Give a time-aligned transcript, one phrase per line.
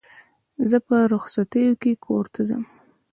[0.69, 2.63] زه په رخصتیو کښي کور ته ځم.